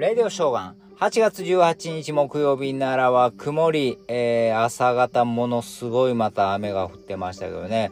[0.00, 0.76] レディオショーガン。
[0.98, 7.90] 8月18日木曜日ならは曇り、えー、朝方ものすごいまた雨が降ってましたけどね。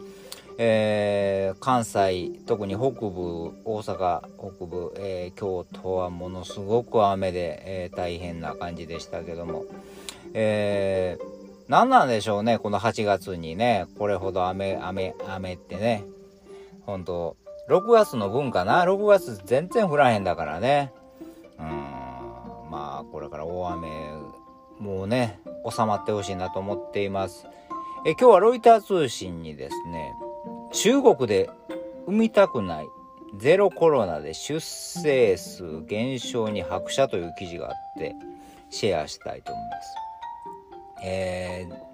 [0.56, 9.66] えー、関西、特に北部、大阪北部、えー、京都はものすごく雨で、えー、大変な感じでしたけども。
[10.32, 11.24] えー、
[11.68, 16.04] 何なんでしょうね、この8月にね、これほど雨、雨、雨ってね。
[16.86, 17.36] 本当
[17.68, 20.90] 6月の分かな ?6 月全然降らへんだからね。
[22.98, 24.10] まあ、これから大雨、
[24.80, 25.38] もうね、
[25.68, 27.46] 収まってほしいなと思っています。
[28.04, 30.12] え、今日はロイター通信にですね、
[30.72, 31.48] 中国で
[32.08, 32.86] 産みたくない
[33.36, 38.16] ゼロコロナで出生数減少に拍車という記事があって
[38.68, 41.04] シェアしたいと思います。
[41.04, 41.87] えー、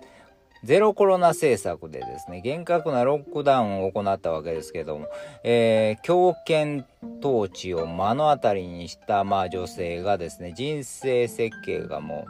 [0.65, 5.09] ゼロコロナ政策でですね、厳格なロックダウンを行ったわけですけども、
[5.43, 6.87] えー、強権
[7.23, 12.27] 統治を目の当たりにした、まあ、女性がですね、人生設計がも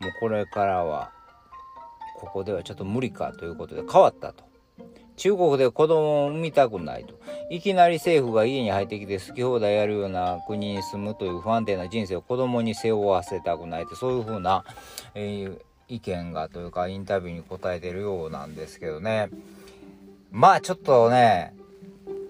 [0.00, 1.10] う、もうこれからは、
[2.18, 4.44] ここではちょっと無理かということで変わったと。
[5.16, 7.18] 中国で子供を産みたくないと。
[7.48, 14.64] いきなり政府が家に入ってきて好き放題やるような国に住むという不安定な人生を子供に背負わせたくないと、そういうふうな、
[15.14, 19.30] えー意見がというかインタビューに答えてるようなんですけどね。
[20.30, 21.54] まあちょっとね、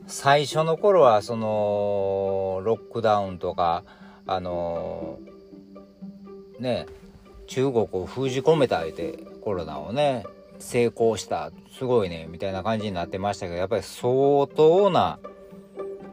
[0.07, 3.85] 最初の頃はそのロックダウンとか、
[4.27, 5.19] あの
[6.59, 6.87] ね、
[7.47, 10.25] 中国を封じ込めた相手、コロナをね、
[10.59, 15.19] 成功した、すごいね、みたいな感じになってましたけど、やっぱり相当な、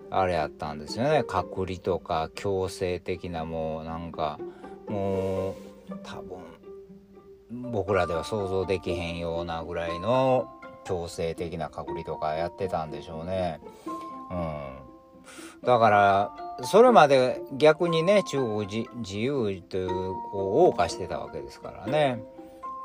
[0.10, 1.24] あれやったんですよね。
[1.26, 4.40] 隔離とか強制的なもうなんか、
[4.88, 5.52] も
[5.90, 6.40] う多分
[7.52, 10.50] 僕らでは想像できへんようなぐらいの
[10.86, 13.60] 強制的な隔離とかやってたんでしょうね。
[14.32, 14.82] うん。
[15.64, 16.32] だから、
[16.64, 19.90] それまで逆にね、中国自由という
[20.34, 22.24] を謳歌してたわけですからね。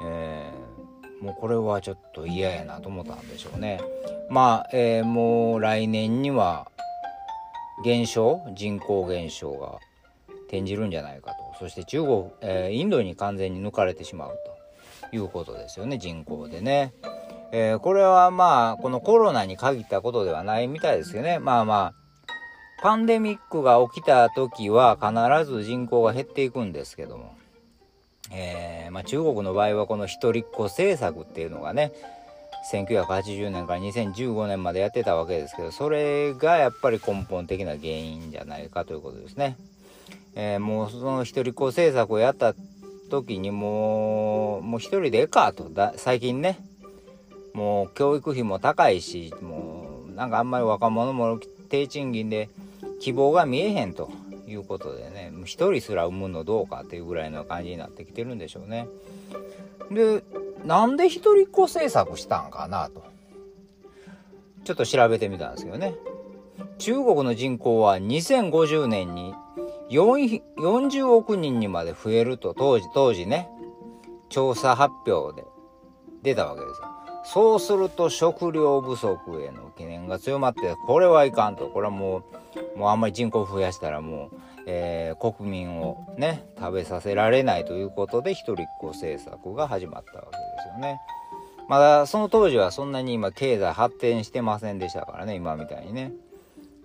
[0.05, 3.81] えー、もうこれはちょっと嫌やなと思ったんでしょうね。
[4.29, 6.69] まあ、えー、もう来年には
[7.85, 9.79] 減少、人口減少が
[10.49, 11.37] 転じるんじゃないかと。
[11.59, 14.56] そして中国、えー、インドに完全に抜かれてしまうと。
[15.12, 16.93] いうことですよね人口でね。
[17.53, 21.39] えー、これはまあこのコロナに限ったことではないみたいですよね。
[21.39, 22.06] まあまあ
[22.83, 27.34] パンデミックが起きた時は必ず人口が減っていくんですけども、
[28.31, 31.93] えー、まあ、中国の場合はこの一人っ子政策っていうのがね
[32.72, 39.56] 1980年から2015年までやってたわけですけどそれがやっぱり根本的な原因じゃないかということですね。
[40.34, 42.55] えー、もうその一人っ子政策をやった
[43.09, 46.59] 時にもう、もう一人でええかと、だ最近ね、
[47.55, 52.49] もう教育費も高いし、もうなんかあんまり若者も低賃金で
[53.00, 54.11] 希望が見えへんと
[54.47, 58.89] いうことでね、一人すら産むのどうかっていうぐらいの感じになってきてるんでしょうね。
[59.91, 60.22] で、
[60.65, 63.05] なんで一人っ子政策したんかなと。
[64.65, 65.95] ちょっと調べてみたんですけどね。
[66.78, 69.34] 中国の人口は2050年に
[69.91, 73.49] 40億人にまで増えると当時、当時ね、
[74.29, 75.47] 調査発表で
[76.23, 76.89] 出たわけですよ。
[77.25, 81.67] そうすると食料不足への懸念が強まって、これはいかんと。
[81.69, 82.23] これはも
[82.75, 84.37] う、もうあんまり人口増やしたらもう、
[84.67, 91.01] えー、国民をね、食べさせられないということで、一人っ子政策が始まったわけですよね。
[91.69, 96.13] まだその当時はそんなに今経済発展してませんでしたからね、今みたいにね。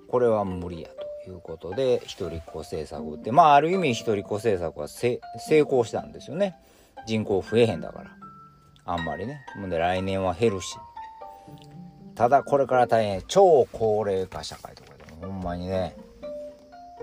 [0.08, 1.11] これは無理やと。
[1.28, 5.20] いうことで一人っ子政策ってまあある意味一人っ子政策は成
[5.62, 6.56] 功したんですよね。
[7.06, 8.12] 人口増えへんだから。
[8.86, 9.42] あんまりね。
[9.56, 10.76] ほんで来年は減るし。
[12.16, 13.22] ただこれから大変。
[13.28, 15.96] 超高齢化社会とかでもほんまにね。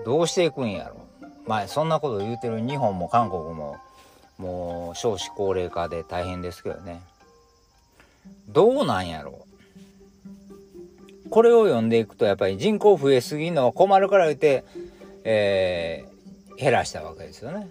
[0.05, 0.97] どうしていくんやろ。
[1.45, 3.77] まあそんなこと言うてる日本も韓国も
[4.37, 7.01] もう少子高齢化で大変ですけどね。
[8.47, 9.45] どうなんやろ。
[11.29, 14.63] これを読んでいくとやっぱり人口増えすぎるのは困るから言って、
[15.23, 17.69] えー、減らしたわけですよね。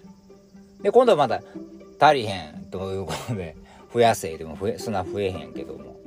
[0.81, 1.41] で、今度はまた
[1.99, 3.55] 足りへんということで、
[3.93, 5.97] 増やせでも増え、そんな増えへんけども。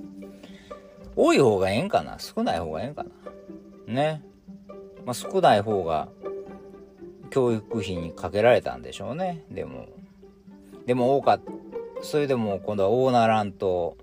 [1.15, 2.19] 多い方がええんかな？
[2.19, 3.05] 少ない方がええんか
[3.87, 3.95] な？
[3.95, 4.23] ね。
[5.05, 6.09] まあ、少ない方が
[7.31, 9.45] 教育費にかけられたんでしょうね。
[9.51, 9.87] でも。
[10.87, 11.53] でも多かった。
[12.03, 13.97] それでも今度は大ならんと、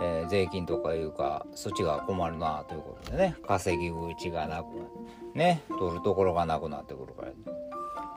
[0.00, 4.66] えー、税金とかいうかそっちが困るなということでね稼ぎ口がなく
[5.34, 7.32] ね取るところがなくなってくるから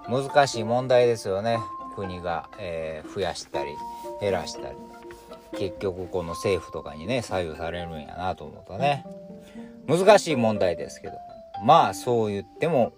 [0.09, 1.59] 難しい問題ですよね。
[1.95, 3.71] 国が、えー、増やしたり
[4.19, 4.75] 減らしたり。
[5.57, 9.05] 結局この政府とかにね左右されるんやなと思うとね。
[9.87, 11.13] 難しい問題ですけど。
[11.63, 12.93] まあそう言っても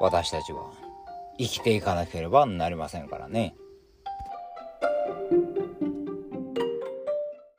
[0.00, 0.70] 私たちは
[1.38, 3.54] 生きていかなければなりませんからね。